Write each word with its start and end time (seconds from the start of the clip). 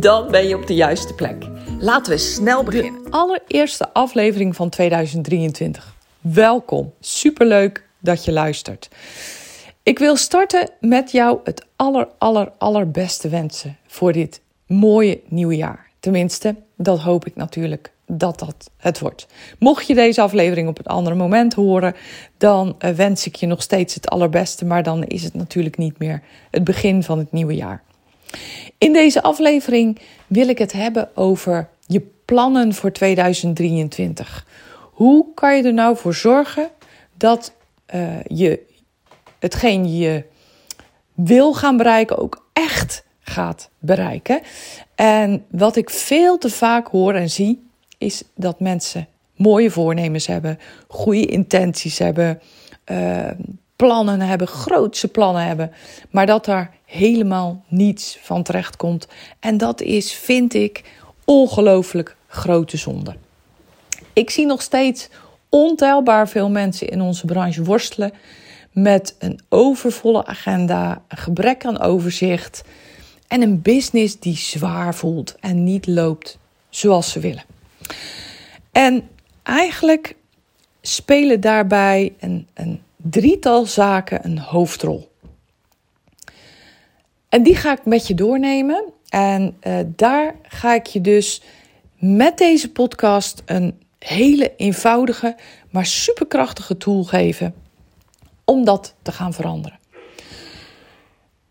Dan 0.00 0.30
ben 0.30 0.48
je 0.48 0.56
op 0.56 0.66
de 0.66 0.74
juiste 0.74 1.14
plek. 1.14 1.44
Laten 1.78 2.12
we 2.12 2.18
snel 2.18 2.62
beginnen. 2.62 3.02
De 3.02 3.10
allereerste 3.10 3.92
aflevering 3.92 4.56
van 4.56 4.68
2023. 4.68 5.94
Welkom. 6.20 6.92
Superleuk 7.00 7.86
dat 7.98 8.24
je 8.24 8.32
luistert. 8.32 8.88
Ik 9.82 9.98
wil 9.98 10.16
starten 10.16 10.70
met 10.80 11.10
jou 11.10 11.38
het 11.44 11.66
aller, 11.76 12.08
aller, 12.18 12.52
allerbeste 12.58 13.28
wensen 13.28 13.76
voor 13.86 14.12
dit 14.12 14.40
mooie 14.66 15.20
nieuwe 15.28 15.56
jaar. 15.56 15.90
Tenminste, 16.00 16.54
dat 16.76 16.98
hoop 16.98 17.26
ik 17.26 17.36
natuurlijk 17.36 17.92
dat 18.06 18.38
dat 18.38 18.70
het 18.76 18.98
wordt. 18.98 19.26
Mocht 19.58 19.86
je 19.86 19.94
deze 19.94 20.20
aflevering 20.20 20.68
op 20.68 20.78
een 20.78 20.84
ander 20.84 21.16
moment 21.16 21.54
horen, 21.54 21.94
dan 22.38 22.74
eh, 22.78 22.90
wens 22.90 23.26
ik 23.26 23.34
je 23.36 23.46
nog 23.46 23.62
steeds 23.62 23.94
het 23.94 24.08
allerbeste, 24.08 24.64
maar 24.64 24.82
dan 24.82 25.04
is 25.04 25.22
het 25.22 25.34
natuurlijk 25.34 25.76
niet 25.76 25.98
meer 25.98 26.22
het 26.50 26.64
begin 26.64 27.02
van 27.02 27.18
het 27.18 27.32
nieuwe 27.32 27.54
jaar. 27.54 27.82
In 28.78 28.92
deze 28.92 29.22
aflevering 29.22 29.98
wil 30.26 30.48
ik 30.48 30.58
het 30.58 30.72
hebben 30.72 31.16
over 31.16 31.68
je 31.86 32.00
plannen 32.24 32.74
voor 32.74 32.92
2023. 32.92 34.46
Hoe 34.92 35.26
kan 35.34 35.56
je 35.56 35.62
er 35.62 35.74
nou 35.74 35.96
voor 35.96 36.14
zorgen 36.14 36.68
dat 37.16 37.52
uh, 37.94 38.22
je 38.24 38.60
hetgeen 39.38 39.96
je 39.96 40.24
wil 41.14 41.54
gaan 41.54 41.76
bereiken 41.76 42.18
ook 42.18 42.46
echt 42.52 43.04
gaat 43.20 43.70
bereiken? 43.78 44.40
En 44.94 45.44
wat 45.50 45.76
ik 45.76 45.90
veel 45.90 46.38
te 46.38 46.50
vaak 46.50 46.86
hoor 46.86 47.14
en 47.14 47.30
zie, 47.30 47.68
is 47.98 48.22
dat 48.34 48.60
mensen 48.60 49.08
mooie 49.36 49.70
voornemens 49.70 50.26
hebben, 50.26 50.58
goede 50.88 51.26
intenties 51.26 51.98
hebben, 51.98 52.40
uh, 52.90 53.30
plannen 53.76 54.20
hebben, 54.20 54.46
grootse 54.46 55.08
plannen 55.08 55.46
hebben, 55.46 55.72
maar 56.10 56.26
dat 56.26 56.44
daar 56.44 56.74
helemaal 56.94 57.64
niets 57.68 58.18
van 58.22 58.42
terecht 58.42 58.76
komt. 58.76 59.08
En 59.40 59.56
dat 59.56 59.80
is, 59.80 60.12
vind 60.12 60.54
ik, 60.54 60.82
ongelooflijk 61.24 62.16
grote 62.26 62.76
zonde. 62.76 63.16
Ik 64.12 64.30
zie 64.30 64.46
nog 64.46 64.62
steeds 64.62 65.08
ontelbaar 65.48 66.28
veel 66.28 66.50
mensen 66.50 66.88
in 66.88 67.00
onze 67.00 67.26
branche 67.26 67.62
worstelen 67.62 68.12
met 68.72 69.16
een 69.18 69.40
overvolle 69.48 70.26
agenda, 70.26 71.02
een 71.08 71.16
gebrek 71.16 71.64
aan 71.64 71.80
overzicht 71.80 72.62
en 73.28 73.42
een 73.42 73.62
business 73.62 74.18
die 74.18 74.36
zwaar 74.36 74.94
voelt 74.94 75.34
en 75.40 75.64
niet 75.64 75.86
loopt 75.86 76.38
zoals 76.68 77.12
ze 77.12 77.20
willen. 77.20 77.44
En 78.72 79.08
eigenlijk 79.42 80.16
spelen 80.80 81.40
daarbij 81.40 82.14
een, 82.20 82.46
een 82.54 82.82
drietal 82.96 83.66
zaken 83.66 84.24
een 84.24 84.38
hoofdrol. 84.38 85.12
En 87.34 87.42
die 87.42 87.56
ga 87.56 87.72
ik 87.72 87.84
met 87.84 88.06
je 88.06 88.14
doornemen. 88.14 88.84
En 89.08 89.56
uh, 89.66 89.78
daar 89.86 90.34
ga 90.42 90.74
ik 90.74 90.86
je 90.86 91.00
dus 91.00 91.42
met 91.98 92.38
deze 92.38 92.70
podcast 92.72 93.42
een 93.44 93.78
hele 93.98 94.52
eenvoudige, 94.56 95.36
maar 95.70 95.86
superkrachtige 95.86 96.76
tool 96.76 97.04
geven 97.04 97.54
om 98.44 98.64
dat 98.64 98.94
te 99.02 99.12
gaan 99.12 99.32
veranderen. 99.32 99.78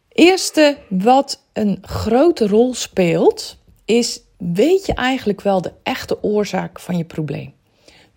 Eerste 0.10 0.78
wat 0.90 1.44
een 1.54 1.78
grote 1.82 2.48
rol 2.48 2.74
speelt, 2.74 3.58
is 3.86 4.22
weet 4.38 4.86
je 4.86 4.94
eigenlijk 4.94 5.42
wel 5.42 5.62
de 5.62 5.74
echte 5.84 6.24
oorzaak 6.24 6.80
van 6.80 6.98
je 6.98 7.06
probleem? 7.06 7.54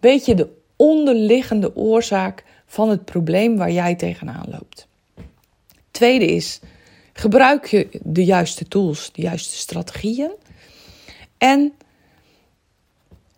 Weet 0.01 0.25
je 0.25 0.35
de 0.35 0.49
onderliggende 0.77 1.77
oorzaak 1.77 2.45
van 2.67 2.89
het 2.89 3.05
probleem 3.05 3.57
waar 3.57 3.73
jij 3.73 3.95
tegenaan 3.95 4.47
loopt? 4.51 4.89
Tweede 5.91 6.27
is, 6.27 6.61
gebruik 7.17 7.67
je 7.67 7.89
de 8.03 8.25
juiste 8.25 8.69
tools, 8.69 9.13
de 9.13 9.23
juiste 9.23 9.57
strategieën? 9.57 10.31
En 11.39 11.73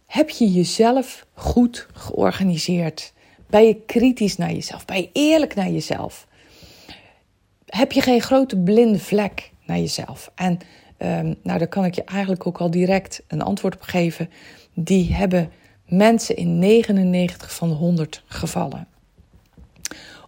heb 0.07 0.31
je 0.31 0.53
jezelf 0.53 1.27
goed 1.35 1.87
georganiseerd? 1.93 3.13
Ben 3.47 3.67
je 3.67 3.81
kritisch 3.87 4.37
naar 4.37 4.53
jezelf? 4.53 4.85
Ben 4.85 4.97
je 4.97 5.11
eerlijk 5.13 5.55
naar 5.55 5.71
jezelf? 5.71 6.27
Heb 7.67 7.93
je 7.93 8.01
geen 8.01 8.21
grote 8.21 8.57
blinde 8.57 8.99
vlek 8.99 9.51
naar 9.67 9.79
jezelf? 9.79 10.31
En 10.35 10.59
um, 10.99 11.37
nou, 11.43 11.59
daar 11.59 11.69
kan 11.69 11.85
ik 11.85 11.95
je 11.95 12.05
eigenlijk 12.05 12.47
ook 12.47 12.59
al 12.59 12.71
direct 12.71 13.23
een 13.27 13.43
antwoord 13.43 13.75
op 13.75 13.83
geven. 13.83 14.31
Die 14.75 15.15
hebben 15.15 15.53
mensen 15.87 16.37
in 16.37 16.59
99 16.59 17.55
van 17.55 17.69
de 17.69 17.75
100 17.75 18.23
gevallen. 18.27 18.89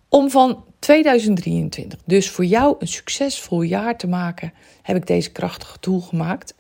Om 0.09 0.31
van 0.31 0.65
2023 0.81 1.99
dus 2.05 2.31
voor 2.31 2.45
jou 2.45 2.77
een 2.79 2.89
succesvol 2.89 3.63
jaar 3.63 3.97
te 3.97 4.07
maken, 4.07 4.53
heb 4.83 4.97
ik 4.97 5.07
deze 5.07 5.33
krachtige 5.33 5.79
tool 5.79 6.01
gemaakt. 6.01 6.55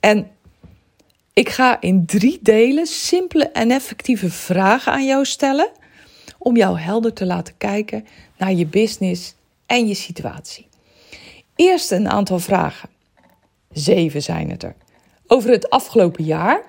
En 0.00 0.30
ik 1.32 1.48
ga 1.48 1.80
in 1.80 2.06
drie 2.06 2.38
delen 2.42 2.86
simpele 2.86 3.48
en 3.48 3.70
effectieve 3.70 4.30
vragen 4.30 4.92
aan 4.92 5.06
jou 5.06 5.24
stellen. 5.24 5.70
Om 6.38 6.56
jou 6.56 6.78
helder 6.78 7.12
te 7.12 7.26
laten 7.26 7.54
kijken 7.56 8.06
naar 8.38 8.52
je 8.52 8.66
business 8.66 9.34
en 9.66 9.86
je 9.86 9.94
situatie. 9.94 10.68
Eerst 11.54 11.90
een 11.90 12.08
aantal 12.08 12.38
vragen. 12.38 12.88
Zeven 13.72 14.22
zijn 14.22 14.50
het 14.50 14.62
er. 14.62 14.74
Over 15.26 15.50
het 15.50 15.70
afgelopen 15.70 16.24
jaar. 16.24 16.62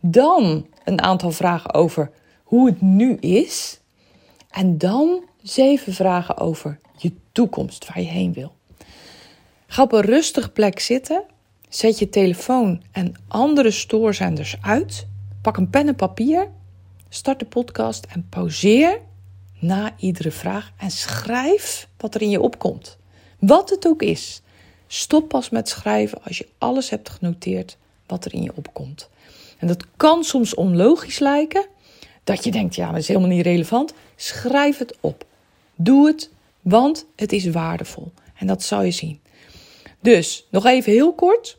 Dan 0.00 0.66
een 0.84 1.02
aantal 1.02 1.30
vragen 1.30 1.74
over 1.74 2.10
hoe 2.42 2.66
het 2.66 2.80
nu 2.80 3.16
is. 3.16 3.80
En 4.50 4.78
dan 4.78 5.24
zeven 5.42 5.92
vragen 5.92 6.36
over 6.36 6.78
je 6.96 7.12
toekomst, 7.32 7.86
waar 7.86 8.00
je 8.00 8.08
heen 8.08 8.32
wil. 8.32 8.52
Ga 9.66 9.82
op 9.82 9.92
een 9.92 10.00
rustige 10.00 10.50
plek 10.50 10.80
zitten. 10.80 11.22
Zet 11.68 11.98
je 11.98 12.08
telefoon 12.08 12.82
en 12.92 13.14
andere 13.28 13.70
stoorzenders 13.70 14.56
uit. 14.60 15.06
Pak 15.42 15.56
een 15.56 15.70
pen 15.70 15.88
en 15.88 15.96
papier. 15.96 16.48
Start 17.08 17.38
de 17.38 17.44
podcast 17.44 18.06
en 18.06 18.26
pauzeer 18.28 19.00
na 19.58 19.92
iedere 19.98 20.30
vraag. 20.30 20.72
En 20.76 20.90
schrijf 20.90 21.88
wat 21.96 22.14
er 22.14 22.22
in 22.22 22.30
je 22.30 22.40
opkomt. 22.40 22.98
Wat 23.38 23.70
het 23.70 23.86
ook 23.86 24.02
is. 24.02 24.42
Stop 24.86 25.28
pas 25.28 25.50
met 25.50 25.68
schrijven 25.68 26.22
als 26.24 26.38
je 26.38 26.48
alles 26.58 26.90
hebt 26.90 27.08
genoteerd 27.08 27.76
wat 28.06 28.24
er 28.24 28.34
in 28.34 28.42
je 28.42 28.52
opkomt. 28.54 29.08
En 29.58 29.66
dat 29.66 29.84
kan 29.96 30.24
soms 30.24 30.54
onlogisch 30.54 31.18
lijken, 31.18 31.66
dat 32.24 32.44
je 32.44 32.50
denkt, 32.50 32.74
ja, 32.74 32.90
dat 32.90 33.00
is 33.00 33.08
helemaal 33.08 33.28
niet 33.28 33.44
relevant. 33.44 33.94
Schrijf 34.16 34.78
het 34.78 34.96
op. 35.00 35.24
Doe 35.82 36.06
het, 36.06 36.30
want 36.60 37.06
het 37.16 37.32
is 37.32 37.46
waardevol. 37.46 38.12
En 38.34 38.46
dat 38.46 38.62
zal 38.62 38.82
je 38.82 38.90
zien. 38.90 39.20
Dus 40.00 40.46
nog 40.50 40.66
even 40.66 40.92
heel 40.92 41.14
kort. 41.14 41.58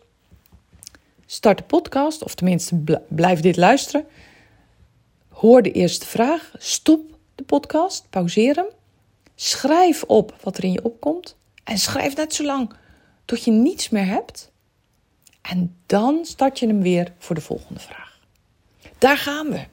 Start 1.26 1.58
de 1.58 1.64
podcast, 1.64 2.24
of 2.24 2.36
tenminste 2.36 3.02
blijf 3.08 3.40
dit 3.40 3.58
luisteren. 3.58 4.06
Hoor 5.30 5.62
de 5.62 5.72
eerste 5.72 6.06
vraag. 6.06 6.52
Stop 6.58 7.18
de 7.36 7.44
podcast, 7.44 8.10
pauzeer 8.10 8.56
hem. 8.56 8.68
Schrijf 9.36 10.04
op 10.04 10.36
wat 10.42 10.58
er 10.58 10.64
in 10.64 10.72
je 10.72 10.84
opkomt. 10.84 11.36
En 11.64 11.78
schrijf 11.78 12.16
net 12.16 12.34
zo 12.34 12.44
lang 12.44 12.74
tot 13.26 13.44
je 13.44 13.52
niets 13.52 13.90
meer 13.90 14.06
hebt. 14.06 14.52
En 15.42 15.76
dan 15.86 16.26
start 16.26 16.60
je 16.60 16.68
hem 16.68 16.82
weer 16.82 17.14
voor 17.18 17.36
de 17.36 17.42
volgende 17.42 17.80
vraag. 17.80 18.20
Daar 18.98 19.18
gaan 19.18 19.50
we. 19.50 19.66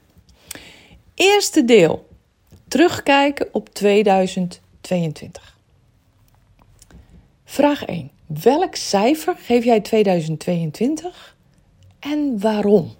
Eerste 1.13 1.65
deel. 1.65 2.08
Terugkijken 2.69 3.47
op 3.51 3.69
2022. 3.69 5.57
Vraag 7.45 7.85
1. 7.85 8.11
Welk 8.25 8.75
cijfer 8.75 9.35
geef 9.37 9.63
jij 9.63 9.81
2022 9.81 11.35
en 11.99 12.39
waarom? 12.39 12.93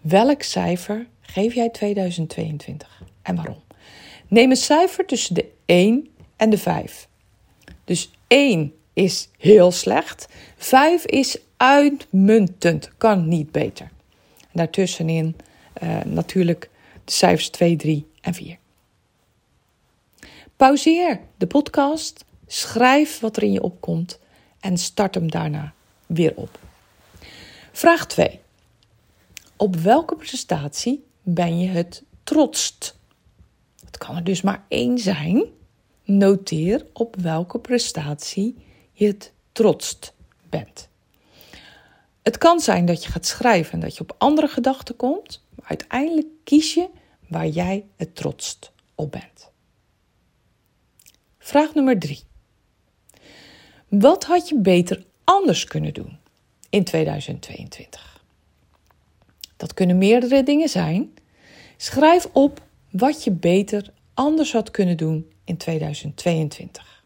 Welk 0.00 0.42
cijfer 0.42 1.06
geef 1.20 1.54
jij 1.54 1.68
2022 1.68 3.02
en 3.22 3.36
waarom? 3.36 3.62
Neem 4.28 4.50
een 4.50 4.56
cijfer 4.56 5.06
tussen 5.06 5.34
de 5.34 5.50
1 5.64 6.08
en 6.36 6.50
de 6.50 6.58
5. 6.58 7.08
Dus 7.84 8.10
1 8.26 8.74
is 8.92 9.28
heel 9.38 9.70
slecht. 9.70 10.28
5 10.56 11.04
is 11.04 11.38
uitmuntend, 11.56 12.90
kan 12.96 13.28
niet 13.28 13.52
beter. 13.52 13.90
Daartussenin 14.52 15.36
uh, 15.82 16.02
natuurlijk 16.04 16.70
de 17.04 17.12
cijfers 17.12 17.48
2, 17.48 17.76
3 17.76 18.10
en 18.20 18.34
4. 18.34 18.58
Pauzeer 20.56 21.20
de 21.36 21.46
podcast, 21.46 22.24
schrijf 22.46 23.20
wat 23.20 23.36
er 23.36 23.42
in 23.42 23.52
je 23.52 23.62
opkomt 23.62 24.18
en 24.60 24.78
start 24.78 25.14
hem 25.14 25.30
daarna 25.30 25.72
weer 26.06 26.32
op. 26.36 26.58
Vraag 27.72 28.06
2. 28.06 28.40
Op 29.56 29.76
welke 29.76 30.16
prestatie 30.16 31.04
ben 31.22 31.58
je 31.58 31.68
het 31.68 32.02
trotst? 32.24 32.96
Het 33.84 33.98
kan 33.98 34.16
er 34.16 34.24
dus 34.24 34.42
maar 34.42 34.64
één 34.68 34.98
zijn. 34.98 35.44
Noteer 36.04 36.86
op 36.92 37.16
welke 37.16 37.58
prestatie 37.58 38.56
je 38.92 39.06
het 39.06 39.32
trotst 39.52 40.12
bent. 40.48 40.88
Het 42.22 42.38
kan 42.38 42.60
zijn 42.60 42.86
dat 42.86 43.04
je 43.04 43.10
gaat 43.10 43.26
schrijven 43.26 43.72
en 43.72 43.80
dat 43.80 43.96
je 43.96 44.00
op 44.00 44.14
andere 44.18 44.48
gedachten 44.48 44.96
komt, 44.96 45.43
uiteindelijk 45.64 46.26
kies 46.44 46.74
je 46.74 46.88
waar 47.28 47.48
jij 47.48 47.86
het 47.96 48.16
trotst 48.16 48.72
op 48.94 49.10
bent. 49.10 49.50
Vraag 51.38 51.74
nummer 51.74 51.98
3. 51.98 52.20
Wat 53.88 54.24
had 54.24 54.48
je 54.48 54.58
beter 54.58 55.04
anders 55.24 55.64
kunnen 55.64 55.94
doen 55.94 56.18
in 56.70 56.84
2022? 56.84 58.24
Dat 59.56 59.74
kunnen 59.74 59.98
meerdere 59.98 60.42
dingen 60.42 60.68
zijn. 60.68 61.14
Schrijf 61.76 62.28
op 62.32 62.62
wat 62.90 63.24
je 63.24 63.30
beter 63.30 63.92
anders 64.14 64.52
had 64.52 64.70
kunnen 64.70 64.96
doen 64.96 65.32
in 65.44 65.56
2022. 65.56 67.04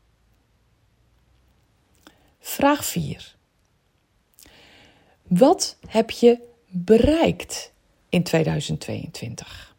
Vraag 2.40 2.84
4. 2.84 3.36
Wat 5.22 5.76
heb 5.88 6.10
je 6.10 6.38
bereikt 6.68 7.72
in 8.08 8.22
2022? 8.22 9.76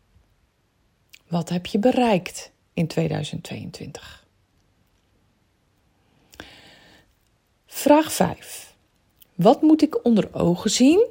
Wat 1.28 1.50
heb 1.50 1.66
je 1.66 1.80
bereikt 1.80 2.52
in 2.74 2.88
2022? 2.88 4.26
Vraag 7.66 8.14
5. 8.14 8.74
Wat 9.36 9.62
moet 9.62 9.82
ik 9.82 10.06
onder 10.06 10.34
ogen 10.34 10.70
zien 10.70 11.08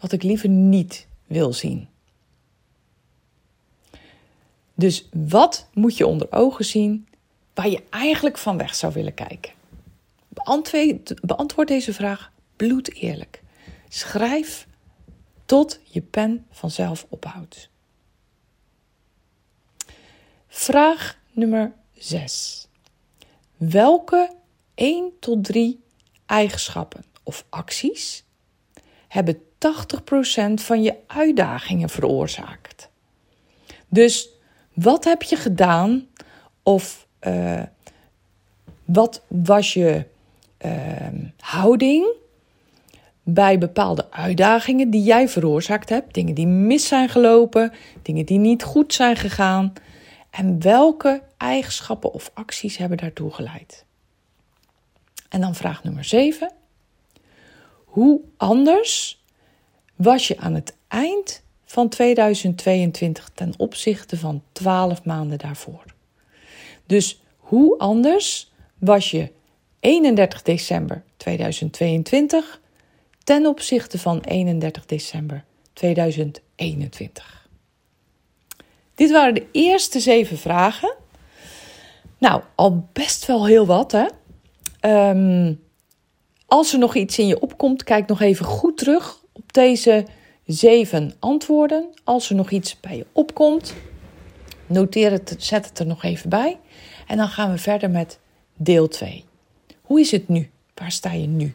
wat 0.00 0.12
ik 0.12 0.22
liever 0.22 0.48
niet 0.48 1.06
wil 1.26 1.52
zien? 1.52 1.88
Dus 4.74 5.08
wat 5.12 5.68
moet 5.72 5.96
je 5.96 6.06
onder 6.06 6.32
ogen 6.32 6.64
zien 6.64 7.08
waar 7.54 7.68
je 7.68 7.82
eigenlijk 7.90 8.38
van 8.38 8.56
weg 8.56 8.74
zou 8.74 8.92
willen 8.92 9.14
kijken? 9.14 9.52
Beantwoord, 11.20 11.68
deze 11.68 11.92
vraag 11.92 12.32
bloed 12.56 12.94
eerlijk. 12.94 13.42
Schrijf 13.88 14.66
tot 15.48 15.80
je 15.84 16.00
pen 16.00 16.46
vanzelf 16.50 17.06
ophoudt. 17.08 17.70
Vraag 20.48 21.18
nummer 21.30 21.72
6. 21.94 22.68
Welke 23.56 24.30
1 24.74 25.12
tot 25.20 25.44
3 25.44 25.80
eigenschappen 26.26 27.04
of 27.22 27.44
acties 27.48 28.24
hebben 29.08 29.42
80% 29.42 29.44
van 30.54 30.82
je 30.82 30.96
uitdagingen 31.06 31.88
veroorzaakt? 31.88 32.88
Dus 33.88 34.28
wat 34.72 35.04
heb 35.04 35.22
je 35.22 35.36
gedaan 35.36 36.08
of 36.62 37.06
uh, 37.20 37.62
wat 38.84 39.22
was 39.26 39.72
je 39.72 40.04
uh, 40.64 41.06
houding 41.36 42.17
bij 43.30 43.58
bepaalde 43.58 44.10
uitdagingen 44.10 44.90
die 44.90 45.02
jij 45.02 45.28
veroorzaakt 45.28 45.88
hebt, 45.88 46.14
dingen 46.14 46.34
die 46.34 46.46
mis 46.46 46.86
zijn 46.88 47.08
gelopen, 47.08 47.72
dingen 48.02 48.26
die 48.26 48.38
niet 48.38 48.62
goed 48.62 48.94
zijn 48.94 49.16
gegaan. 49.16 49.72
En 50.30 50.62
welke 50.62 51.22
eigenschappen 51.36 52.12
of 52.12 52.30
acties 52.34 52.76
hebben 52.76 52.98
daartoe 52.98 53.30
geleid? 53.30 53.84
En 55.28 55.40
dan 55.40 55.54
vraag 55.54 55.84
nummer 55.84 56.04
7. 56.04 56.52
Hoe 57.84 58.20
anders 58.36 59.22
was 59.96 60.28
je 60.28 60.38
aan 60.38 60.54
het 60.54 60.76
eind 60.88 61.42
van 61.64 61.88
2022 61.88 63.30
ten 63.34 63.54
opzichte 63.56 64.16
van 64.16 64.42
12 64.52 65.04
maanden 65.04 65.38
daarvoor? 65.38 65.84
Dus 66.86 67.22
hoe 67.36 67.78
anders 67.78 68.52
was 68.78 69.10
je 69.10 69.32
31 69.80 70.42
december 70.42 71.04
2022 71.16 72.60
ten 73.28 73.46
opzichte 73.46 73.98
van 73.98 74.20
31 74.20 74.86
december 74.86 75.44
2021? 75.72 77.48
Dit 78.94 79.10
waren 79.10 79.34
de 79.34 79.46
eerste 79.52 80.00
zeven 80.00 80.38
vragen. 80.38 80.94
Nou, 82.18 82.42
al 82.54 82.88
best 82.92 83.26
wel 83.26 83.46
heel 83.46 83.66
wat, 83.66 83.92
hè? 83.92 84.06
Um, 85.10 85.60
als 86.46 86.72
er 86.72 86.78
nog 86.78 86.94
iets 86.94 87.18
in 87.18 87.26
je 87.26 87.40
opkomt, 87.40 87.84
kijk 87.84 88.08
nog 88.08 88.20
even 88.20 88.44
goed 88.44 88.76
terug 88.76 89.22
op 89.32 89.52
deze 89.52 90.06
zeven 90.46 91.12
antwoorden. 91.18 91.86
Als 92.04 92.30
er 92.30 92.36
nog 92.36 92.50
iets 92.50 92.80
bij 92.80 92.96
je 92.96 93.06
opkomt, 93.12 93.74
noteer 94.66 95.10
het, 95.10 95.34
zet 95.38 95.68
het 95.68 95.78
er 95.78 95.86
nog 95.86 96.02
even 96.02 96.30
bij. 96.30 96.58
En 97.06 97.16
dan 97.16 97.28
gaan 97.28 97.50
we 97.50 97.58
verder 97.58 97.90
met 97.90 98.18
deel 98.56 98.88
2. 98.88 99.24
Hoe 99.82 100.00
is 100.00 100.10
het 100.10 100.28
nu? 100.28 100.50
Waar 100.74 100.92
sta 100.92 101.12
je 101.12 101.26
nu? 101.26 101.54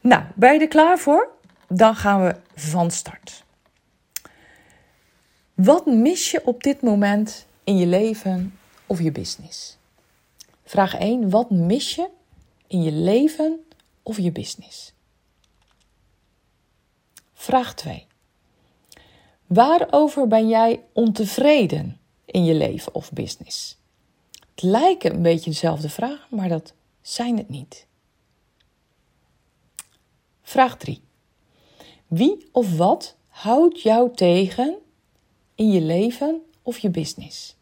Nou, 0.00 0.24
ben 0.34 0.52
je 0.52 0.60
er 0.60 0.68
klaar 0.68 0.98
voor? 0.98 1.28
Dan 1.68 1.96
gaan 1.96 2.24
we 2.24 2.36
van 2.54 2.90
start. 2.90 3.44
Wat 5.54 5.86
mis 5.86 6.30
je 6.30 6.46
op 6.46 6.62
dit 6.62 6.82
moment 6.82 7.46
in 7.64 7.76
je 7.76 7.86
leven 7.86 8.58
of 8.86 9.00
je 9.00 9.12
business? 9.12 9.76
Vraag 10.64 10.94
1. 10.94 11.30
Wat 11.30 11.50
mis 11.50 11.94
je 11.94 12.08
in 12.66 12.82
je 12.82 12.92
leven 12.92 13.64
of 14.02 14.18
je 14.18 14.32
business? 14.32 14.92
Vraag 17.34 17.74
2. 17.74 18.06
Waarover 19.46 20.28
ben 20.28 20.48
jij 20.48 20.82
ontevreden 20.92 22.00
in 22.24 22.44
je 22.44 22.54
leven 22.54 22.94
of 22.94 23.12
business? 23.12 23.78
Het 24.50 24.62
lijken 24.62 25.14
een 25.14 25.22
beetje 25.22 25.50
dezelfde 25.50 25.88
vragen, 25.88 26.36
maar 26.36 26.48
dat 26.48 26.72
zijn 27.02 27.36
het 27.36 27.48
niet. 27.48 27.86
Vraag 30.50 30.76
3. 30.76 31.02
Wie 32.06 32.48
of 32.52 32.76
wat 32.76 33.16
houdt 33.28 33.82
jou 33.82 34.14
tegen 34.14 34.78
in 35.54 35.70
je 35.70 35.80
leven 35.80 36.42
of 36.62 36.78
je 36.78 36.90
business? 36.90 37.56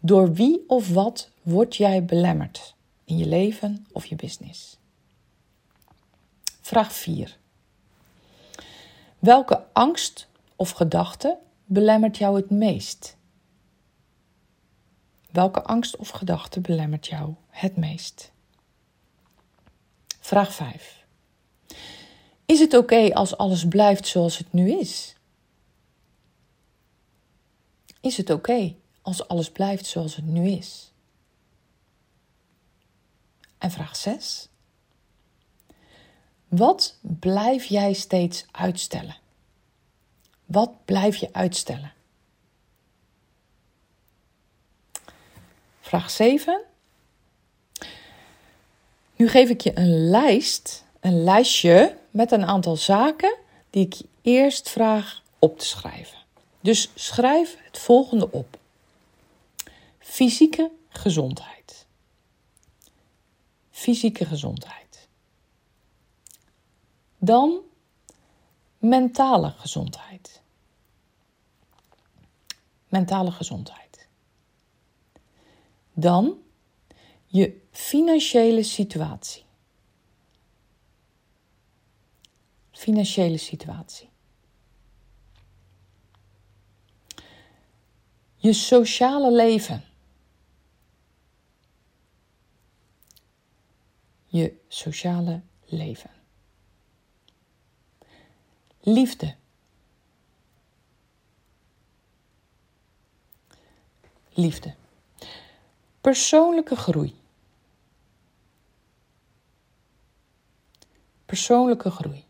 Door 0.00 0.32
wie 0.32 0.64
of 0.66 0.88
wat 0.88 1.30
word 1.42 1.76
jij 1.76 2.04
belemmerd 2.04 2.74
in 3.04 3.18
je 3.18 3.26
leven 3.26 3.86
of 3.92 4.06
je 4.06 4.16
business? 4.16 4.78
Vraag 6.60 6.92
4. 6.92 7.38
Welke 9.18 9.66
angst 9.72 10.28
of 10.56 10.70
gedachte 10.70 11.38
belemmert 11.64 12.16
jou 12.16 12.36
het 12.36 12.50
meest? 12.50 13.16
Welke 15.30 15.62
angst 15.62 15.96
of 15.96 16.08
gedachte 16.08 16.60
belemmert 16.60 17.06
jou 17.06 17.34
het 17.48 17.76
meest? 17.76 18.32
Vraag 20.20 20.54
5. 20.54 21.03
Is 22.46 22.60
het 22.60 22.74
oké 22.74 23.14
als 23.14 23.36
alles 23.36 23.68
blijft 23.68 24.06
zoals 24.06 24.38
het 24.38 24.52
nu 24.52 24.70
is? 24.70 25.14
Is 28.00 28.16
het 28.16 28.30
oké 28.30 28.74
als 29.02 29.28
alles 29.28 29.50
blijft 29.50 29.86
zoals 29.86 30.16
het 30.16 30.26
nu 30.26 30.48
is? 30.48 30.92
En 33.58 33.70
vraag 33.70 33.96
6. 33.96 34.48
Wat 36.48 36.98
blijf 37.00 37.64
jij 37.64 37.92
steeds 37.92 38.46
uitstellen? 38.50 39.16
Wat 40.44 40.84
blijf 40.84 41.16
je 41.16 41.28
uitstellen? 41.32 41.92
Vraag 45.80 46.10
7. 46.10 46.60
Nu 49.16 49.28
geef 49.28 49.48
ik 49.48 49.60
je 49.60 49.78
een 49.78 50.08
lijst, 50.08 50.84
een 51.00 51.22
lijstje 51.22 51.96
met 52.14 52.32
een 52.32 52.44
aantal 52.44 52.76
zaken 52.76 53.36
die 53.70 53.86
ik 53.86 53.94
je 53.94 54.08
eerst 54.22 54.70
vraag 54.70 55.22
op 55.38 55.58
te 55.58 55.64
schrijven. 55.66 56.18
Dus 56.60 56.90
schrijf 56.94 57.56
het 57.58 57.78
volgende 57.78 58.30
op: 58.30 58.58
fysieke 59.98 60.70
gezondheid. 60.88 61.86
Fysieke 63.70 64.24
gezondheid. 64.24 65.08
Dan 67.18 67.60
mentale 68.78 69.50
gezondheid. 69.56 70.42
Mentale 72.88 73.30
gezondheid. 73.30 74.08
Dan 75.92 76.38
je 77.26 77.60
financiële 77.70 78.62
situatie. 78.62 79.43
Financiële 82.74 83.36
situatie. 83.36 84.08
Je 88.36 88.52
sociale 88.52 89.32
leven. 89.32 89.84
Je 94.26 94.60
sociale 94.68 95.42
leven. 95.64 96.10
Liefde. 98.80 99.34
Liefde. 104.28 104.74
Persoonlijke 106.00 106.76
groei. 106.76 107.14
Persoonlijke 111.24 111.90
groei. 111.90 112.23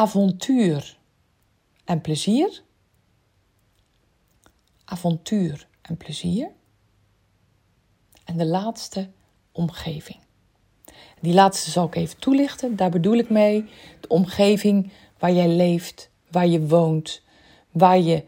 Avontuur 0.00 0.98
en 1.84 2.00
plezier. 2.00 2.62
Avontuur 4.84 5.66
en 5.82 5.96
plezier. 5.96 6.50
En 8.24 8.36
de 8.36 8.46
laatste, 8.46 9.10
omgeving. 9.52 10.18
Die 11.20 11.34
laatste 11.34 11.70
zal 11.70 11.86
ik 11.86 11.94
even 11.94 12.18
toelichten. 12.18 12.76
Daar 12.76 12.90
bedoel 12.90 13.14
ik 13.14 13.30
mee 13.30 13.64
de 14.00 14.08
omgeving 14.08 14.92
waar 15.18 15.32
jij 15.32 15.48
leeft, 15.48 16.10
waar 16.30 16.46
je 16.46 16.66
woont, 16.66 17.22
waar 17.70 17.98
je 17.98 18.24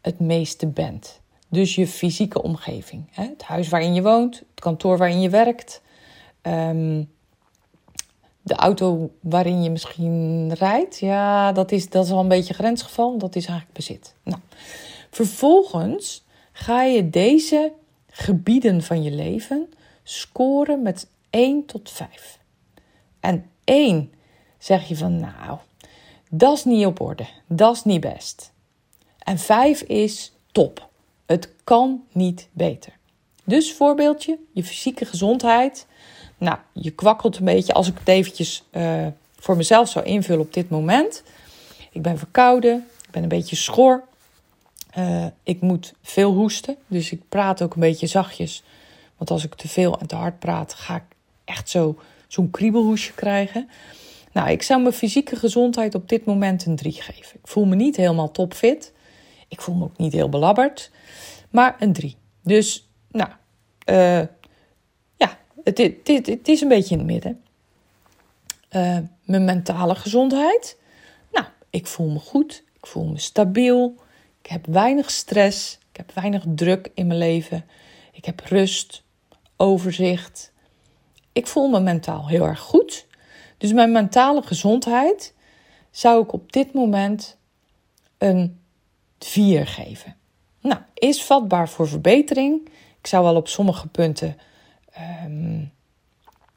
het 0.00 0.20
meeste 0.20 0.66
bent. 0.66 1.20
Dus 1.48 1.74
je 1.74 1.86
fysieke 1.86 2.42
omgeving. 2.42 3.08
Het 3.10 3.42
huis 3.42 3.68
waarin 3.68 3.94
je 3.94 4.02
woont, 4.02 4.38
het 4.38 4.60
kantoor 4.60 4.98
waarin 4.98 5.20
je 5.20 5.30
werkt, 5.30 5.82
um, 6.42 7.10
de 8.42 8.54
auto 8.54 9.10
waarin 9.20 9.62
je 9.62 9.70
misschien 9.70 10.52
rijdt. 10.54 10.98
Ja, 10.98 11.52
dat 11.52 11.72
is, 11.72 11.88
dat 11.88 12.04
is 12.04 12.10
al 12.10 12.20
een 12.20 12.28
beetje 12.28 12.54
grensgeval. 12.54 13.18
Dat 13.18 13.36
is 13.36 13.46
eigenlijk 13.46 13.76
bezit. 13.76 14.14
Nou, 14.22 14.40
vervolgens 15.10 16.24
ga 16.52 16.82
je 16.82 17.10
deze 17.10 17.72
gebieden 18.10 18.82
van 18.82 19.02
je 19.02 19.10
leven 19.10 19.72
scoren 20.02 20.82
met 20.82 21.06
1 21.30 21.66
tot 21.66 21.90
5. 21.90 22.38
En 23.20 23.50
1 23.64 24.12
zeg 24.58 24.88
je 24.88 24.96
van 24.96 25.20
nou, 25.20 25.58
dat 26.30 26.56
is 26.56 26.64
niet 26.64 26.86
op 26.86 27.00
orde, 27.00 27.26
dat 27.46 27.76
is 27.76 27.84
niet 27.84 28.00
best. 28.00 28.52
En 29.18 29.38
5 29.38 29.80
is 29.80 30.32
top. 30.52 30.88
Het 31.26 31.52
kan 31.64 32.04
niet 32.12 32.48
beter. 32.52 32.92
Dus 33.44 33.72
voorbeeldje, 33.72 34.38
je 34.52 34.64
fysieke 34.64 35.04
gezondheid. 35.04 35.86
Nou, 36.42 36.58
je 36.72 36.90
kwakkelt 36.90 37.38
een 37.38 37.44
beetje 37.44 37.72
als 37.72 37.88
ik 37.88 37.98
het 37.98 38.08
eventjes 38.08 38.62
uh, 38.72 39.06
voor 39.38 39.56
mezelf 39.56 39.88
zou 39.88 40.04
invullen 40.04 40.40
op 40.40 40.54
dit 40.54 40.70
moment. 40.70 41.22
Ik 41.90 42.02
ben 42.02 42.18
verkouden, 42.18 42.86
ik 43.04 43.10
ben 43.10 43.22
een 43.22 43.28
beetje 43.28 43.56
schor. 43.56 44.02
Uh, 44.98 45.26
ik 45.42 45.60
moet 45.60 45.94
veel 46.02 46.32
hoesten, 46.32 46.76
dus 46.86 47.12
ik 47.12 47.28
praat 47.28 47.62
ook 47.62 47.74
een 47.74 47.80
beetje 47.80 48.06
zachtjes. 48.06 48.62
Want 49.16 49.30
als 49.30 49.44
ik 49.44 49.54
te 49.54 49.68
veel 49.68 49.98
en 49.98 50.06
te 50.06 50.14
hard 50.14 50.38
praat, 50.38 50.74
ga 50.74 50.96
ik 50.96 51.02
echt 51.44 51.68
zo, 51.68 51.98
zo'n 52.26 52.50
kriebelhoesje 52.50 53.12
krijgen. 53.12 53.68
Nou, 54.32 54.50
ik 54.50 54.62
zou 54.62 54.82
mijn 54.82 54.94
fysieke 54.94 55.36
gezondheid 55.36 55.94
op 55.94 56.08
dit 56.08 56.24
moment 56.24 56.66
een 56.66 56.76
3 56.76 56.92
geven. 56.92 57.38
Ik 57.42 57.48
voel 57.48 57.64
me 57.64 57.74
niet 57.74 57.96
helemaal 57.96 58.30
topfit. 58.30 58.92
Ik 59.48 59.60
voel 59.60 59.74
me 59.74 59.84
ook 59.84 59.98
niet 59.98 60.12
heel 60.12 60.28
belabberd. 60.28 60.90
Maar 61.50 61.76
een 61.78 61.92
3. 61.92 62.16
Dus, 62.42 62.88
nou, 63.10 63.30
ja, 63.78 64.28
het, 65.64 66.48
is 66.48 66.60
een 66.60 66.68
beetje 66.68 66.94
in 66.94 66.98
het 66.98 67.06
midden. 67.06 67.42
Uh, 68.70 68.98
mijn 69.24 69.44
mentale 69.44 69.94
gezondheid. 69.94 70.78
Nou, 71.32 71.46
ik 71.70 71.86
voel 71.86 72.08
me 72.08 72.18
goed. 72.18 72.64
Ik 72.76 72.86
voel 72.86 73.04
me 73.04 73.18
stabiel. 73.18 73.94
Ik 74.42 74.50
heb 74.50 74.66
weinig 74.66 75.10
stress. 75.10 75.78
Ik 75.90 75.96
heb 75.96 76.12
weinig 76.14 76.44
druk 76.54 76.90
in 76.94 77.06
mijn 77.06 77.18
leven. 77.18 77.64
Ik 78.12 78.24
heb 78.24 78.40
rust, 78.40 79.02
overzicht. 79.56 80.52
Ik 81.32 81.46
voel 81.46 81.68
me 81.68 81.80
mentaal 81.80 82.28
heel 82.28 82.46
erg 82.46 82.60
goed. 82.60 83.06
Dus 83.58 83.72
mijn 83.72 83.92
mentale 83.92 84.42
gezondheid 84.42 85.34
zou 85.90 86.22
ik 86.22 86.32
op 86.32 86.52
dit 86.52 86.72
moment 86.72 87.36
een 88.18 88.60
4 89.18 89.66
geven. 89.66 90.16
Nou, 90.60 90.80
is 90.94 91.24
vatbaar 91.24 91.68
voor 91.68 91.88
verbetering. 91.88 92.68
Ik 92.98 93.06
zou 93.06 93.24
wel 93.24 93.36
op 93.36 93.48
sommige 93.48 93.88
punten 93.88 94.36
um, 95.24 95.72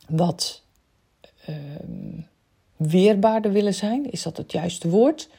wat 0.07 0.61
um, 1.49 2.27
weerbaarder 2.75 3.51
willen 3.51 3.73
zijn. 3.73 4.11
Is 4.11 4.23
dat 4.23 4.37
het 4.37 4.51
juiste 4.51 4.89
woord? 4.89 5.29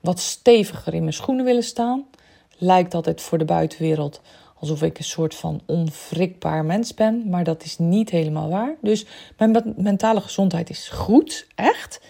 Wat 0.00 0.20
steviger 0.20 0.94
in 0.94 1.00
mijn 1.00 1.12
schoenen 1.12 1.44
willen 1.44 1.64
staan. 1.64 2.04
Lijkt 2.58 2.94
altijd 2.94 3.20
voor 3.20 3.38
de 3.38 3.44
buitenwereld 3.44 4.20
alsof 4.58 4.82
ik 4.82 4.98
een 4.98 5.04
soort 5.04 5.34
van 5.34 5.60
onwrikbaar 5.66 6.64
mens 6.64 6.94
ben, 6.94 7.28
maar 7.28 7.44
dat 7.44 7.64
is 7.64 7.78
niet 7.78 8.10
helemaal 8.10 8.48
waar. 8.48 8.74
Dus 8.80 9.06
mijn 9.36 9.74
mentale 9.76 10.20
gezondheid 10.20 10.70
is 10.70 10.88
goed, 10.88 11.46
echt. 11.54 12.00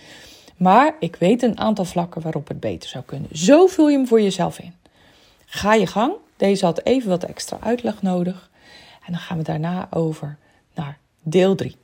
Maar 0.56 0.97
ik 1.00 1.16
weet 1.16 1.42
een 1.42 1.59
aantal 1.59 1.85
vlakken 1.85 2.23
waarop 2.23 2.49
het 2.49 2.61
beter 2.61 2.88
zou 2.88 3.04
kunnen. 3.04 3.28
Zo 3.33 3.66
vul 3.66 3.88
je 3.88 3.97
hem 3.97 4.06
voor 4.06 4.21
jezelf 4.21 4.59
in. 4.59 4.75
Ga 5.47 5.75
je 5.75 5.87
gang. 5.87 6.12
Deze 6.37 6.64
had 6.64 6.85
even 6.85 7.09
wat 7.09 7.25
extra 7.25 7.59
uitleg 7.61 8.02
nodig. 8.02 8.50
En 9.06 9.12
dan 9.12 9.20
gaan 9.20 9.36
we 9.36 9.42
daarna 9.42 9.86
over 9.90 10.38
naar 10.75 10.98
deel 11.22 11.54
3. 11.54 11.76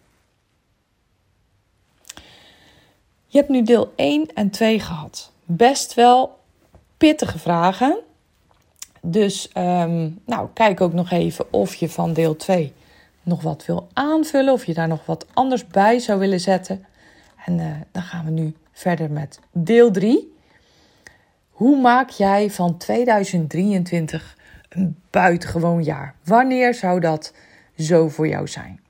Je 3.26 3.38
hebt 3.38 3.48
nu 3.48 3.62
deel 3.62 3.92
1 3.96 4.34
en 4.34 4.50
2 4.50 4.80
gehad. 4.80 5.32
Best 5.44 5.94
wel 5.94 6.38
pittige 6.96 7.38
vragen. 7.38 7.98
Dus 9.00 9.50
um, 9.56 10.20
nou, 10.26 10.48
kijk 10.54 10.80
ook 10.80 10.92
nog 10.92 11.10
even 11.10 11.52
of 11.52 11.74
je 11.74 11.88
van 11.88 12.12
deel 12.12 12.36
2 12.36 12.72
nog 13.22 13.42
wat 13.42 13.66
wil 13.66 13.88
aanvullen. 13.92 14.52
Of 14.52 14.64
je 14.64 14.74
daar 14.74 14.88
nog 14.88 15.06
wat 15.06 15.26
anders 15.32 15.66
bij 15.66 15.98
zou 15.98 16.18
willen 16.18 16.40
zetten. 16.40 16.86
En 17.44 17.58
uh, 17.58 17.66
dan 17.92 18.02
gaan 18.02 18.24
we 18.24 18.30
nu 18.30 18.56
verder 18.72 19.10
met 19.10 19.40
deel 19.52 19.90
3. 19.90 20.36
Hoe 21.50 21.80
maak 21.80 22.10
jij 22.10 22.50
van 22.50 22.76
2023 22.76 24.36
een 24.74 24.96
buitengewoon 25.10 25.82
jaar? 25.82 26.14
Wanneer 26.24 26.74
zou 26.74 27.00
dat 27.00 27.34
zo 27.76 28.08
voor 28.08 28.28
jou 28.28 28.48
zijn? 28.48 28.80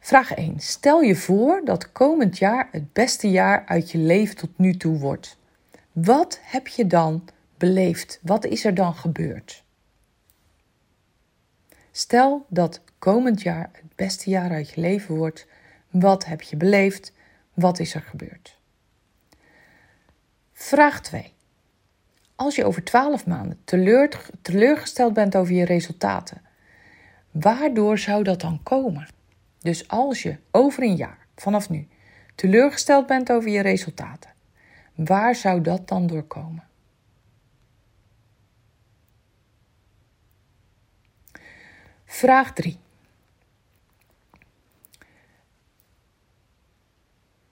Vraag 0.00 0.34
1. 0.34 0.60
Stel 0.60 1.00
je 1.00 1.16
voor 1.16 1.60
dat 1.64 1.92
komend 1.92 2.38
jaar 2.38 2.68
het 2.70 2.92
beste 2.92 3.30
jaar 3.30 3.64
uit 3.66 3.90
je 3.90 3.98
leven 3.98 4.36
tot 4.36 4.58
nu 4.58 4.76
toe 4.76 4.98
wordt. 4.98 5.38
Wat 5.92 6.38
heb 6.42 6.68
je 6.68 6.86
dan 6.86 7.24
beleefd? 7.58 8.18
Wat 8.22 8.44
is 8.44 8.64
er 8.64 8.74
dan 8.74 8.94
gebeurd? 8.94 9.64
Stel 11.90 12.46
dat 12.48 12.80
komend 12.98 13.42
jaar 13.42 13.70
het 13.72 13.96
beste 13.96 14.30
jaar 14.30 14.50
uit 14.50 14.70
je 14.70 14.80
leven 14.80 15.14
wordt. 15.14 15.46
Wat 15.90 16.24
heb 16.24 16.42
je 16.42 16.56
beleefd? 16.56 17.12
Wat 17.54 17.78
is 17.78 17.94
er 17.94 18.00
gebeurd? 18.00 18.58
Vraag 20.52 21.00
2. 21.00 21.34
Als 22.42 22.56
je 22.56 22.64
over 22.64 22.84
12 22.84 23.26
maanden 23.26 23.60
teleur, 23.64 24.30
teleurgesteld 24.42 25.12
bent 25.12 25.36
over 25.36 25.54
je 25.54 25.64
resultaten, 25.64 26.42
waardoor 27.30 27.98
zou 27.98 28.22
dat 28.22 28.40
dan 28.40 28.62
komen? 28.62 29.08
Dus 29.58 29.88
als 29.88 30.22
je 30.22 30.36
over 30.50 30.82
een 30.82 30.96
jaar, 30.96 31.26
vanaf 31.36 31.70
nu, 31.70 31.88
teleurgesteld 32.34 33.06
bent 33.06 33.32
over 33.32 33.50
je 33.50 33.60
resultaten, 33.60 34.30
waar 34.94 35.34
zou 35.34 35.60
dat 35.60 35.88
dan 35.88 36.06
door 36.06 36.22
komen? 36.22 36.64
Vraag 42.04 42.52
3. 42.52 42.78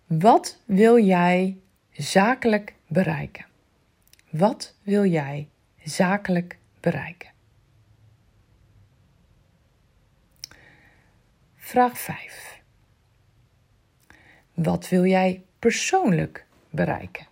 Wat 0.07 0.59
wil 0.65 0.99
jij 0.99 1.59
zakelijk 1.91 2.75
bereiken? 2.87 3.50
Wat 4.31 4.75
wil 4.83 5.05
jij 5.05 5.49
zakelijk 5.85 6.59
bereiken? 6.81 7.31
Vraag 11.57 11.99
5. 11.99 12.61
Wat 14.55 14.89
wil 14.89 15.05
jij 15.05 15.45
persoonlijk 15.59 16.47
bereiken? 16.71 17.27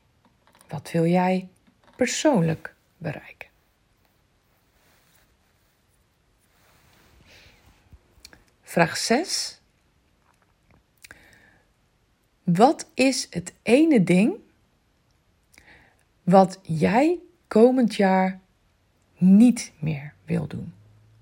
Wat 0.69 0.91
wil 0.91 1.07
jij 1.07 1.49
persoonlijk 1.97 2.75
bereiken? 2.97 3.49
Vraag 8.63 8.97
6. 8.97 9.61
Wat 12.43 12.91
is 12.95 13.27
het 13.31 13.55
ene 13.63 14.05
ding 14.05 14.47
wat 16.29 16.59
jij 16.63 17.19
komend 17.47 17.95
jaar 17.95 18.41
niet 19.17 19.73
meer 19.79 20.15
wil 20.25 20.47
doen? 20.47 20.73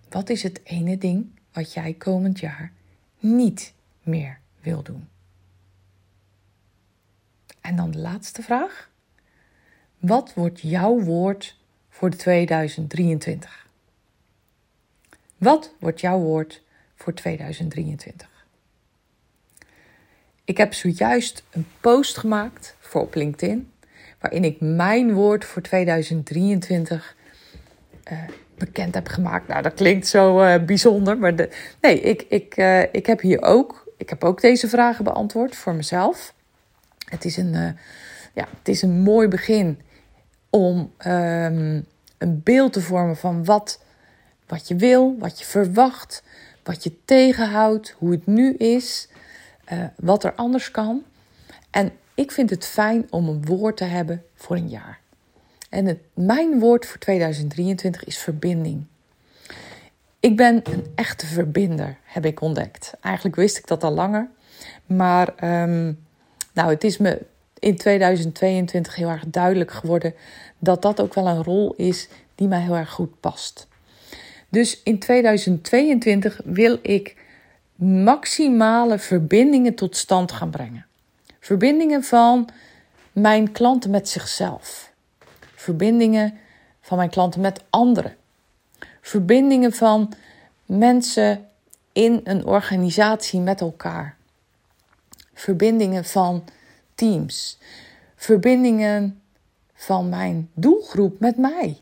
Wat 0.08 0.28
is 0.28 0.42
het 0.42 0.60
ene 0.64 0.98
ding 0.98 1.26
wat 1.52 1.72
jij 1.72 1.92
komend 1.92 2.40
jaar 2.40 2.72
niet 3.18 3.72
meer 4.02 4.38
wil 4.60 4.82
doen? 4.82 5.08
En 7.60 7.76
dan 7.76 7.90
de 7.90 7.98
laatste 7.98 8.42
vraag. 8.42 8.90
Wat 9.98 10.34
wordt 10.34 10.60
jouw 10.60 11.00
woord 11.00 11.58
voor 11.88 12.10
de 12.10 12.16
2023? 12.16 13.68
Wat 15.36 15.74
wordt 15.78 16.00
jouw 16.00 16.18
woord 16.18 16.62
voor 16.94 17.14
2023. 17.14 18.46
Ik 20.44 20.56
heb 20.56 20.74
zojuist 20.74 21.44
een 21.50 21.66
post 21.80 22.16
gemaakt 22.16 22.76
voor 22.80 23.00
op 23.00 23.14
LinkedIn, 23.14 23.70
waarin 24.20 24.44
ik 24.44 24.56
mijn 24.60 25.12
woord 25.12 25.44
voor 25.44 25.62
2023 25.62 27.16
uh, 28.12 28.18
eh, 28.18 28.28
bekend 28.58 28.94
heb 28.94 29.08
gemaakt. 29.08 29.48
Nou, 29.48 29.62
dat 29.62 29.74
klinkt 29.74 30.06
zo 30.06 30.42
uh, 30.42 30.64
bijzonder, 30.64 31.18
maar 31.18 31.36
de, 31.36 31.48
nee, 31.80 32.00
ik, 32.00 32.26
ik, 32.28 32.56
uh, 32.56 32.82
ik 32.82 33.06
heb 33.06 33.20
hier 33.20 33.42
ook, 33.42 33.92
ik 33.96 34.08
heb 34.08 34.24
ook 34.24 34.40
deze 34.40 34.68
vragen 34.68 35.04
beantwoord 35.04 35.56
voor 35.56 35.74
mezelf. 35.74 36.34
Het 37.08 37.24
is 37.24 37.36
een, 37.36 37.52
ja, 38.34 38.46
het 38.58 38.68
is 38.68 38.82
een 38.82 39.00
mooi 39.00 39.28
begin 39.28 39.80
om 40.50 40.92
um, 41.06 41.86
een 42.18 42.40
beeld 42.42 42.72
te 42.72 42.80
vormen 42.80 43.16
van 43.16 43.44
wat, 43.44 43.82
wat 44.46 44.68
je 44.68 44.76
wil, 44.76 45.16
wat 45.18 45.38
je 45.38 45.44
verwacht, 45.44 46.22
wat 46.64 46.82
je 46.82 46.92
tegenhoudt, 47.04 47.94
hoe 47.98 48.10
het 48.10 48.26
nu 48.26 48.54
is, 48.54 49.08
wat 49.96 50.24
er 50.24 50.32
anders 50.34 50.70
kan. 50.70 51.04
En 51.70 51.92
ik 52.16 52.30
vind 52.30 52.50
het 52.50 52.66
fijn 52.66 53.06
om 53.10 53.28
een 53.28 53.44
woord 53.44 53.76
te 53.76 53.84
hebben 53.84 54.22
voor 54.34 54.56
een 54.56 54.68
jaar. 54.68 55.00
En 55.70 56.00
mijn 56.14 56.58
woord 56.58 56.86
voor 56.86 56.98
2023 56.98 58.04
is 58.04 58.18
verbinding. 58.18 58.84
Ik 60.20 60.36
ben 60.36 60.60
een 60.64 60.86
echte 60.94 61.26
verbinder, 61.26 61.98
heb 62.04 62.24
ik 62.24 62.40
ontdekt. 62.40 62.92
Eigenlijk 63.00 63.36
wist 63.36 63.58
ik 63.58 63.66
dat 63.66 63.84
al 63.84 63.92
langer. 63.92 64.28
Maar 64.86 65.28
um, 65.62 66.04
nou, 66.52 66.70
het 66.70 66.84
is 66.84 66.98
me 66.98 67.22
in 67.58 67.76
2022 67.76 68.94
heel 68.94 69.08
erg 69.08 69.24
duidelijk 69.26 69.70
geworden 69.70 70.14
dat 70.58 70.82
dat 70.82 71.00
ook 71.00 71.14
wel 71.14 71.26
een 71.26 71.42
rol 71.42 71.74
is 71.74 72.08
die 72.34 72.48
mij 72.48 72.60
heel 72.60 72.76
erg 72.76 72.90
goed 72.90 73.20
past. 73.20 73.68
Dus 74.48 74.82
in 74.82 74.98
2022 74.98 76.40
wil 76.44 76.78
ik 76.82 77.16
maximale 77.74 78.98
verbindingen 78.98 79.74
tot 79.74 79.96
stand 79.96 80.32
gaan 80.32 80.50
brengen. 80.50 80.85
Verbindingen 81.46 82.04
van 82.04 82.48
mijn 83.12 83.52
klanten 83.52 83.90
met 83.90 84.08
zichzelf. 84.08 84.92
Verbindingen 85.54 86.38
van 86.80 86.96
mijn 86.96 87.10
klanten 87.10 87.40
met 87.40 87.64
anderen. 87.70 88.16
Verbindingen 89.00 89.72
van 89.72 90.12
mensen 90.64 91.48
in 91.92 92.20
een 92.24 92.46
organisatie 92.46 93.40
met 93.40 93.60
elkaar. 93.60 94.16
Verbindingen 95.34 96.04
van 96.04 96.44
teams. 96.94 97.58
Verbindingen 98.16 99.20
van 99.74 100.08
mijn 100.08 100.50
doelgroep 100.54 101.20
met 101.20 101.36
mij. 101.36 101.80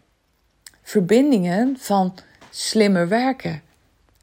Verbindingen 0.83 1.77
van 1.79 2.15
slimmer 2.51 3.09
werken 3.09 3.63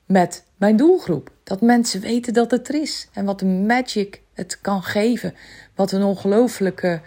met 0.05 0.43
mijn 0.57 0.75
doelgroep. 0.75 1.31
Dat 1.43 1.61
mensen 1.61 2.01
weten 2.01 2.33
dat 2.33 2.51
het 2.51 2.67
er 2.67 2.81
is 2.81 3.07
en 3.13 3.25
wat 3.25 3.41
een 3.41 3.65
magic 3.65 4.20
het 4.33 4.61
kan 4.61 4.83
geven. 4.83 5.35
Wat 5.75 5.91
een 5.91 6.03
ongelofelijke 6.03 7.01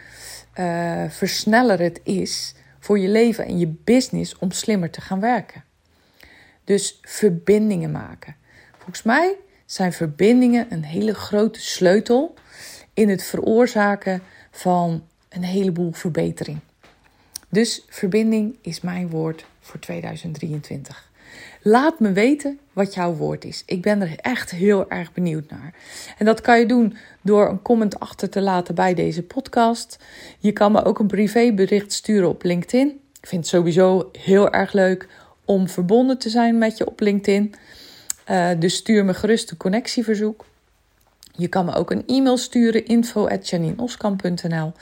uh, 0.58 1.04
versneller 1.08 1.80
het 1.80 2.00
is 2.02 2.54
voor 2.78 2.98
je 2.98 3.08
leven 3.08 3.44
en 3.46 3.58
je 3.58 3.74
business 3.84 4.38
om 4.38 4.50
slimmer 4.50 4.90
te 4.90 5.00
gaan 5.00 5.20
werken. 5.20 5.64
Dus 6.64 6.98
verbindingen 7.02 7.90
maken. 7.90 8.36
Volgens 8.76 9.02
mij 9.02 9.36
zijn 9.66 9.92
verbindingen 9.92 10.66
een 10.70 10.84
hele 10.84 11.14
grote 11.14 11.60
sleutel 11.60 12.34
in 12.94 13.08
het 13.08 13.22
veroorzaken 13.22 14.22
van 14.50 15.06
een 15.28 15.44
heleboel 15.44 15.92
verbetering. 15.92 16.58
Dus 17.48 17.84
verbinding 17.88 18.56
is 18.60 18.80
mijn 18.80 19.08
woord 19.08 19.44
voor 19.60 19.80
2023. 19.80 21.12
Laat 21.66 22.00
me 22.00 22.12
weten 22.12 22.58
wat 22.72 22.94
jouw 22.94 23.14
woord 23.14 23.44
is. 23.44 23.62
Ik 23.66 23.82
ben 23.82 24.00
er 24.00 24.16
echt 24.16 24.50
heel 24.50 24.90
erg 24.90 25.12
benieuwd 25.12 25.50
naar. 25.50 25.74
En 26.18 26.24
dat 26.24 26.40
kan 26.40 26.58
je 26.58 26.66
doen 26.66 26.96
door 27.22 27.48
een 27.48 27.62
comment 27.62 28.00
achter 28.00 28.30
te 28.30 28.40
laten 28.40 28.74
bij 28.74 28.94
deze 28.94 29.22
podcast. 29.22 29.98
Je 30.38 30.52
kan 30.52 30.72
me 30.72 30.84
ook 30.84 30.98
een 30.98 31.06
privébericht 31.06 31.92
sturen 31.92 32.28
op 32.28 32.42
LinkedIn. 32.42 32.88
Ik 33.20 33.26
vind 33.26 33.40
het 33.40 33.50
sowieso 33.50 34.10
heel 34.18 34.52
erg 34.52 34.72
leuk 34.72 35.08
om 35.44 35.68
verbonden 35.68 36.18
te 36.18 36.28
zijn 36.28 36.58
met 36.58 36.78
je 36.78 36.86
op 36.86 37.00
LinkedIn. 37.00 37.54
Uh, 38.30 38.50
dus 38.58 38.76
stuur 38.76 39.04
me 39.04 39.14
gerust 39.14 39.50
een 39.50 39.56
connectieverzoek. 39.56 40.44
Je 41.32 41.48
kan 41.48 41.64
me 41.64 41.74
ook 41.74 41.90
een 41.90 42.06
e-mail 42.06 42.36
sturen, 42.36 42.86
info.janineoskamp.nl. 42.86 44.72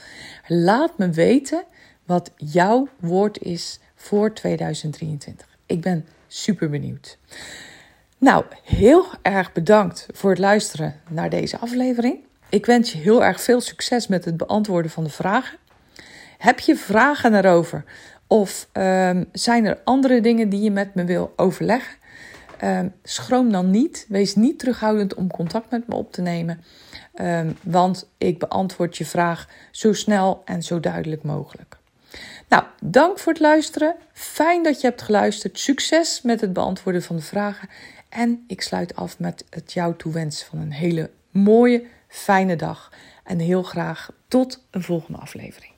Laat 0.47 0.97
me 0.97 1.09
weten 1.09 1.63
wat 2.05 2.31
jouw 2.35 2.87
woord 2.99 3.41
is 3.41 3.79
voor 3.95 4.33
2023. 4.33 5.47
Ik 5.65 5.81
ben 5.81 6.05
super 6.33 6.69
benieuwd. 6.69 7.17
Nou, 8.17 8.45
heel 8.63 9.05
erg 9.21 9.51
bedankt 9.51 10.07
voor 10.13 10.29
het 10.29 10.39
luisteren 10.39 10.95
naar 11.09 11.29
deze 11.29 11.57
aflevering. 11.59 12.19
Ik 12.49 12.65
wens 12.65 12.91
je 12.91 12.97
heel 12.97 13.23
erg 13.23 13.41
veel 13.41 13.61
succes 13.61 14.07
met 14.07 14.25
het 14.25 14.37
beantwoorden 14.37 14.91
van 14.91 15.03
de 15.03 15.09
vragen. 15.09 15.57
Heb 16.37 16.59
je 16.59 16.75
vragen 16.75 17.31
daarover? 17.31 17.83
Of 18.27 18.67
um, 18.73 19.29
zijn 19.31 19.65
er 19.65 19.79
andere 19.83 20.21
dingen 20.21 20.49
die 20.49 20.61
je 20.61 20.71
met 20.71 20.95
me 20.95 21.03
wil 21.03 21.33
overleggen? 21.35 21.97
Um, 22.63 22.93
schroom 23.03 23.51
dan 23.51 23.69
niet. 23.69 24.05
Wees 24.09 24.35
niet 24.35 24.59
terughoudend 24.59 25.13
om 25.13 25.31
contact 25.31 25.71
met 25.71 25.87
me 25.87 25.95
op 25.95 26.11
te 26.11 26.21
nemen. 26.21 26.63
Um, 27.21 27.57
want 27.63 28.09
ik 28.17 28.39
beantwoord 28.39 28.97
je 28.97 29.05
vraag 29.05 29.47
zo 29.71 29.93
snel 29.93 30.41
en 30.45 30.63
zo 30.63 30.79
duidelijk 30.79 31.23
mogelijk. 31.23 31.77
Nou, 32.49 32.63
dank 32.81 33.19
voor 33.19 33.33
het 33.33 33.41
luisteren. 33.41 33.95
Fijn 34.13 34.63
dat 34.63 34.81
je 34.81 34.87
hebt 34.87 35.01
geluisterd. 35.01 35.59
Succes 35.59 36.21
met 36.21 36.41
het 36.41 36.53
beantwoorden 36.53 37.03
van 37.03 37.15
de 37.15 37.21
vragen. 37.21 37.69
En 38.09 38.43
ik 38.47 38.61
sluit 38.61 38.95
af 38.95 39.19
met 39.19 39.45
het 39.49 39.73
jou 39.73 39.95
toewensen 39.97 40.47
van 40.47 40.59
een 40.59 40.71
hele 40.71 41.09
mooie, 41.31 41.83
fijne 42.07 42.55
dag. 42.55 42.91
En 43.23 43.39
heel 43.39 43.63
graag 43.63 44.09
tot 44.27 44.65
een 44.71 44.83
volgende 44.83 45.19
aflevering. 45.19 45.72